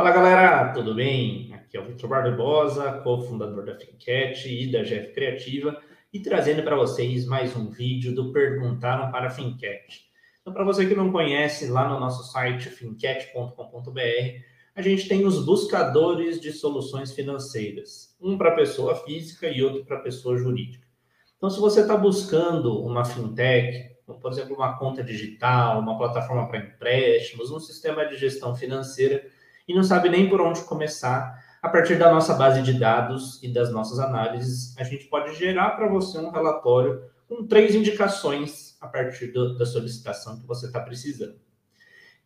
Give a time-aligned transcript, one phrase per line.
[0.00, 1.52] Fala galera, tudo bem?
[1.52, 5.78] Aqui é o Vitor Barbosa, cofundador da Fincat e da GF Criativa,
[6.10, 10.08] e trazendo para vocês mais um vídeo do Perguntaram para a Fincat.
[10.40, 14.00] Então, para você que não conhece, lá no nosso site fincat.com.br,
[14.74, 19.98] a gente tem os buscadores de soluções financeiras, um para pessoa física e outro para
[19.98, 20.86] pessoa jurídica.
[21.36, 26.58] Então, se você está buscando uma fintech, por exemplo, uma conta digital, uma plataforma para
[26.58, 31.96] empréstimos, um sistema de gestão financeira, e não sabe nem por onde começar, a partir
[31.96, 36.18] da nossa base de dados e das nossas análises, a gente pode gerar para você
[36.18, 41.38] um relatório com três indicações a partir do, da solicitação que você está precisando.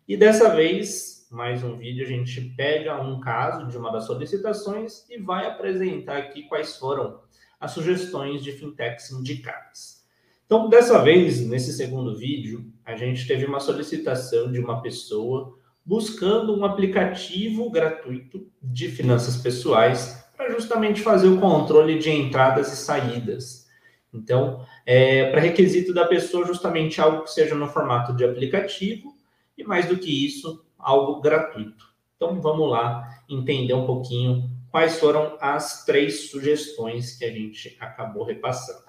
[0.06, 5.04] E dessa vez, mais um vídeo, a gente pega um caso de uma das solicitações
[5.10, 7.20] e vai apresentar aqui quais foram
[7.58, 10.04] as sugestões de fintechs indicadas.
[10.46, 16.58] Então, dessa vez, nesse segundo vídeo, a gente teve uma solicitação de uma pessoa buscando
[16.58, 23.64] um aplicativo gratuito de finanças pessoais para justamente fazer o controle de entradas e saídas.
[24.12, 29.14] Então, é, para requisito da pessoa, justamente algo que seja no formato de aplicativo
[29.58, 31.84] e, mais do que isso, algo gratuito.
[32.16, 38.24] Então, vamos lá entender um pouquinho quais foram as três sugestões que a gente acabou
[38.24, 38.84] repassando.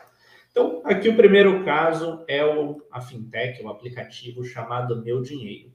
[0.51, 5.74] Então, aqui o primeiro caso é o, a fintech, o aplicativo chamado Meu Dinheiro.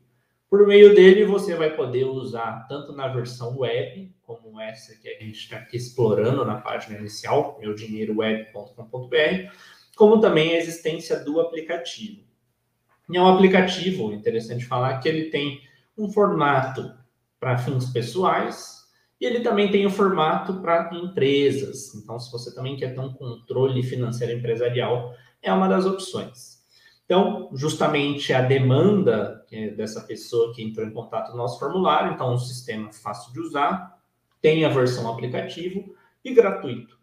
[0.51, 5.13] Por meio dele, você vai poder usar tanto na versão web, como essa que a
[5.13, 9.55] gente está aqui explorando na página inicial, meudinheiroweb.com.br,
[9.97, 12.25] como também a existência do aplicativo.
[13.09, 15.61] E é um aplicativo, interessante falar, que ele tem
[15.97, 16.93] um formato
[17.39, 18.81] para fins pessoais
[19.21, 21.95] e ele também tem o um formato para empresas.
[21.95, 26.60] Então, se você também quer ter um controle financeiro empresarial, é uma das opções.
[27.11, 32.33] Então, justamente a demanda é dessa pessoa que entrou em contato no nosso formulário, então,
[32.33, 34.01] um sistema fácil de usar,
[34.41, 35.93] tem a versão aplicativo
[36.25, 36.97] e gratuito.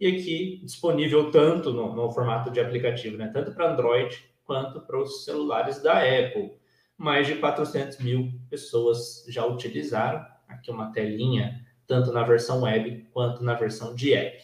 [0.00, 3.30] E aqui disponível tanto no, no formato de aplicativo, né?
[3.32, 6.58] tanto para Android quanto para os celulares da Apple.
[6.98, 10.26] Mais de 400 mil pessoas já utilizaram.
[10.48, 14.36] Aqui uma telinha, tanto na versão web quanto na versão de app.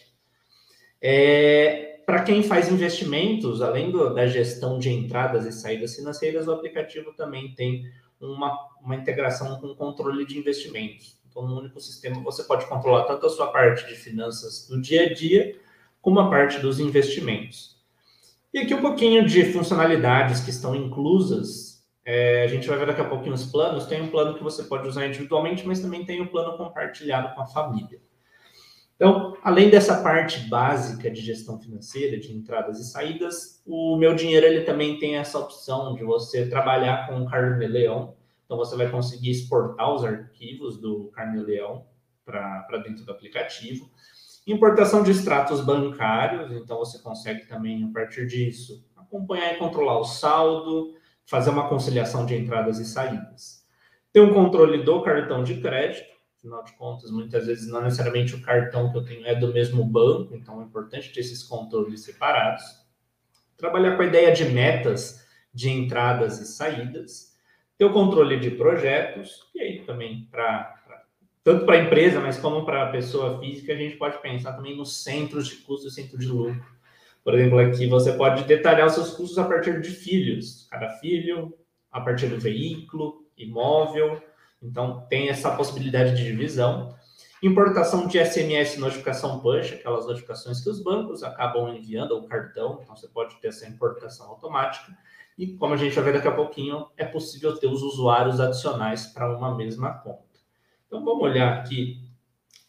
[1.01, 6.51] É, para quem faz investimentos, além do, da gestão de entradas e saídas financeiras, o
[6.51, 7.85] aplicativo também tem
[8.19, 11.19] uma, uma integração com controle de investimentos.
[11.29, 15.03] Então, no único sistema, você pode controlar tanto a sua parte de finanças do dia
[15.03, 15.55] a dia,
[16.01, 17.79] como a parte dos investimentos.
[18.53, 21.81] E aqui um pouquinho de funcionalidades que estão inclusas.
[22.03, 23.85] É, a gente vai ver daqui a pouquinho os planos.
[23.85, 27.33] Tem um plano que você pode usar individualmente, mas também tem o um plano compartilhado
[27.33, 28.01] com a família.
[29.01, 34.45] Então, além dessa parte básica de gestão financeira, de entradas e saídas, o meu dinheiro
[34.45, 38.13] ele também tem essa opção de você trabalhar com o Carneleão.
[38.45, 41.83] Então, você vai conseguir exportar os arquivos do Carneleão
[42.23, 43.89] para dentro do aplicativo.
[44.45, 50.03] Importação de extratos bancários, então você consegue também, a partir disso, acompanhar e controlar o
[50.03, 50.93] saldo,
[51.25, 53.65] fazer uma conciliação de entradas e saídas.
[54.13, 58.41] Tem um controle do cartão de crédito, Afinal de contas, muitas vezes não necessariamente o
[58.41, 62.63] cartão que eu tenho é do mesmo banco, então é importante ter esses controles separados.
[63.55, 67.37] Trabalhar com a ideia de metas de entradas e saídas,
[67.77, 70.79] ter o controle de projetos, e aí também para
[71.43, 74.75] tanto para a empresa, mas como para a pessoa física, a gente pode pensar também
[74.75, 76.63] nos centros de custo e centro de lucro.
[77.23, 81.55] Por exemplo, aqui você pode detalhar os seus custos a partir de filhos, cada filho,
[81.91, 84.21] a partir do veículo, imóvel,
[84.61, 86.95] então, tem essa possibilidade de divisão.
[87.41, 92.95] Importação de SMS notificação push, aquelas notificações que os bancos acabam enviando ao cartão, então
[92.95, 94.95] você pode ter essa importação automática.
[95.37, 99.07] E como a gente vai ver daqui a pouquinho, é possível ter os usuários adicionais
[99.07, 100.39] para uma mesma conta.
[100.85, 101.99] Então vamos olhar aqui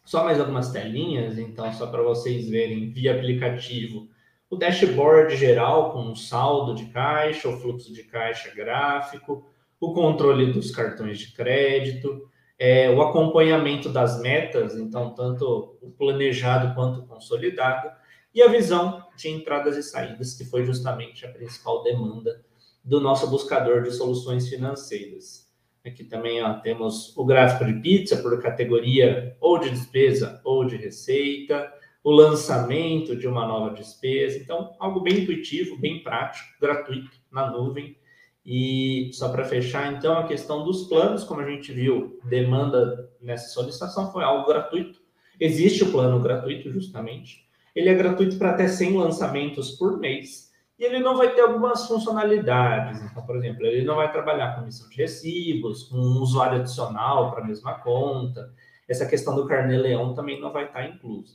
[0.05, 4.09] só mais algumas telinhas, então só para vocês verem via aplicativo
[4.49, 9.51] o dashboard geral com o saldo de caixa, o fluxo de caixa gráfico,
[9.83, 16.73] o controle dos cartões de crédito, é, o acompanhamento das metas, então, tanto o planejado
[16.73, 17.91] quanto o consolidado,
[18.33, 22.45] e a visão de entradas e saídas, que foi justamente a principal demanda
[22.85, 25.51] do nosso buscador de soluções financeiras.
[25.85, 30.77] Aqui também ó, temos o gráfico de pizza por categoria ou de despesa ou de
[30.77, 31.73] receita,
[32.05, 34.39] o lançamento de uma nova despesa.
[34.39, 37.97] Então, algo bem intuitivo, bem prático, gratuito, na nuvem,
[38.45, 43.49] e só para fechar, então, a questão dos planos, como a gente viu, demanda nessa
[43.51, 45.01] solicitação foi algo gratuito.
[45.39, 47.49] Existe o plano gratuito, justamente.
[47.75, 50.51] Ele é gratuito para até 100 lançamentos por mês.
[50.79, 53.01] e ele não vai ter algumas funcionalidades.
[53.03, 57.31] Então, por exemplo, ele não vai trabalhar com emissão de recibos, com um usuário adicional
[57.31, 58.53] para a mesma conta.
[58.89, 61.35] Essa questão do carnê-leão também não vai estar inclusa.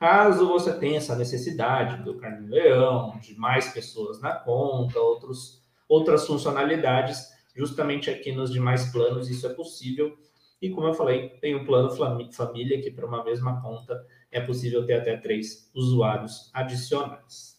[0.00, 5.57] Caso você tenha essa necessidade do carnê-leão, de mais pessoas na conta, outros,
[5.88, 10.16] outras funcionalidades, justamente aqui nos demais planos isso é possível.
[10.60, 11.90] E como eu falei, tem o plano
[12.32, 17.58] família, que para uma mesma conta é possível ter até três usuários adicionais.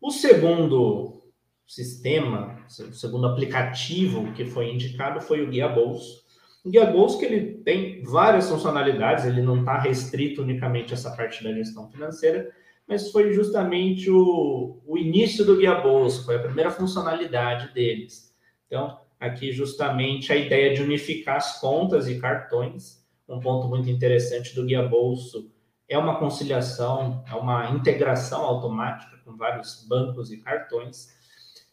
[0.00, 1.22] O segundo
[1.66, 6.22] sistema, o segundo aplicativo que foi indicado foi o Guia Bolso.
[6.64, 11.14] O Guia Bolso que ele tem várias funcionalidades, ele não está restrito unicamente a essa
[11.14, 12.50] parte da gestão financeira,
[12.86, 18.34] mas foi justamente o, o início do Guia Bolso, foi a primeira funcionalidade deles.
[18.66, 24.54] Então, aqui justamente a ideia de unificar as contas e cartões, um ponto muito interessante
[24.54, 25.50] do Guia Bolso
[25.88, 31.08] é uma conciliação, é uma integração automática com vários bancos e cartões.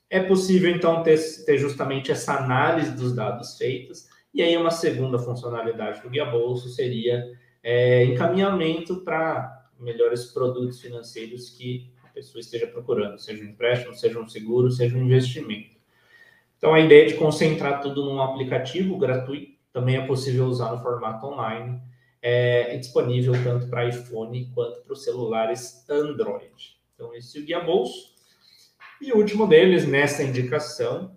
[0.09, 4.07] É possível, então, ter, ter justamente essa análise dos dados feitos.
[4.33, 7.25] E aí, uma segunda funcionalidade do Guia Bolso seria
[7.63, 14.19] é, encaminhamento para melhores produtos financeiros que a pessoa esteja procurando, seja um empréstimo, seja
[14.19, 15.77] um seguro, seja um investimento.
[16.57, 20.81] Então, a ideia é de concentrar tudo num aplicativo gratuito também é possível usar no
[20.81, 21.79] formato online
[22.21, 26.77] é, disponível tanto para iPhone quanto para os celulares Android.
[26.93, 28.13] Então, esse é o Guia Bolso.
[29.01, 31.15] E o último deles, nessa indicação,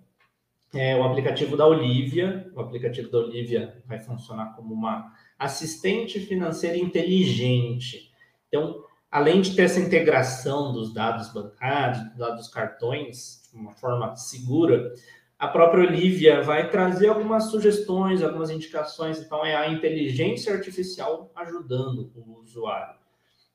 [0.73, 2.49] é o aplicativo da Olivia.
[2.55, 8.12] O aplicativo da Olivia vai funcionar como uma assistente financeira inteligente.
[8.53, 14.15] Então, além de ter essa integração dos dados bancários, dos dados cartões, de uma forma
[14.15, 14.93] segura,
[15.39, 19.19] a própria Olivia vai trazer algumas sugestões, algumas indicações.
[19.19, 22.95] Então, é a inteligência artificial ajudando o usuário.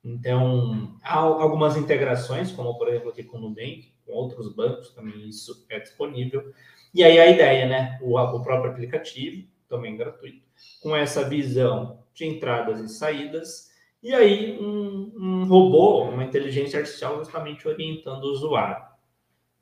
[0.03, 5.29] Então, há algumas integrações, como por exemplo aqui com o Nubank, com outros bancos também
[5.29, 6.51] isso é disponível.
[6.93, 7.99] E aí a ideia, né?
[8.01, 10.43] O, o próprio aplicativo, também gratuito,
[10.81, 13.68] com essa visão de entradas e saídas,
[14.01, 18.83] e aí um, um robô, uma inteligência artificial justamente orientando o usuário.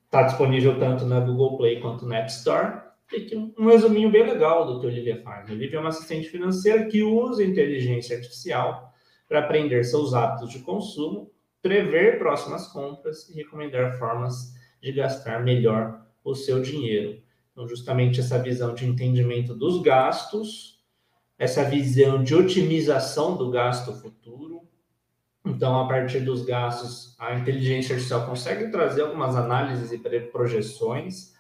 [0.05, 2.81] Está disponível tanto na Google Play quanto na App Store.
[3.11, 5.49] E aqui um, um resuminho bem legal do que o Olivia faz.
[5.49, 8.93] O Olivia é uma assistente financeira que usa inteligência artificial
[9.27, 11.31] para aprender seus hábitos de consumo,
[11.61, 17.21] prever próximas compras e recomendar formas de gastar melhor o seu dinheiro.
[17.51, 20.76] Então, justamente essa visão de entendimento dos gastos,
[21.37, 24.67] essa visão de otimização do gasto futuro,
[25.47, 31.33] então, a partir dos gastos, a inteligência artificial consegue trazer algumas análises e projeções.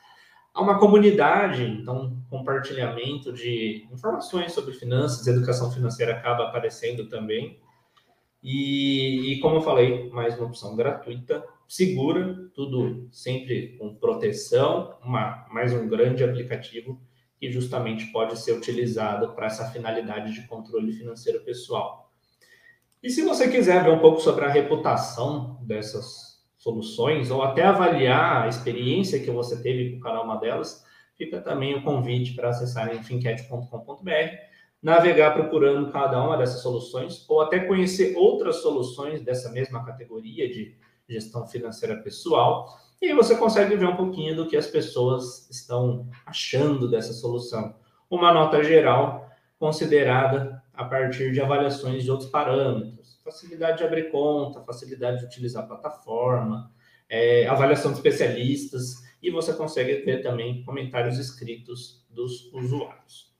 [0.53, 7.59] Há uma comunidade, então, compartilhamento de informações sobre finanças, educação financeira acaba aparecendo também.
[8.41, 15.45] E, e, como eu falei, mais uma opção gratuita, segura, tudo sempre com proteção, uma,
[15.51, 16.99] mais um grande aplicativo
[17.39, 22.11] que justamente pode ser utilizado para essa finalidade de controle financeiro pessoal.
[23.01, 28.43] E se você quiser ver um pouco sobre a reputação dessas soluções, ou até avaliar
[28.43, 30.83] a experiência que você teve com cada uma delas,
[31.15, 34.11] fica também o convite para acessarem fincat.com.br,
[34.81, 40.75] navegar procurando cada uma dessas soluções, ou até conhecer outras soluções dessa mesma categoria de
[41.07, 46.89] gestão financeira pessoal, e você consegue ver um pouquinho do que as pessoas estão achando
[46.89, 47.75] dessa solução.
[48.09, 49.29] Uma nota geral
[49.59, 53.19] considerada a partir de avaliações de outros parâmetros.
[53.23, 56.71] Facilidade de abrir conta, facilidade de utilizar a plataforma,
[57.09, 63.33] é, avaliação de especialistas, e você consegue ver também comentários escritos dos usuários.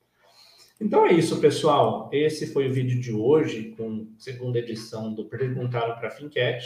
[0.80, 2.08] Então é isso, pessoal.
[2.12, 6.64] Esse foi o vídeo de hoje, com segunda edição do Perguntaram para a Fincat.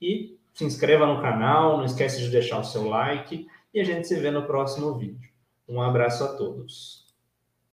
[0.00, 4.08] E se inscreva no canal, não esquece de deixar o seu like e a gente
[4.08, 5.30] se vê no próximo vídeo.
[5.68, 7.05] Um abraço a todos.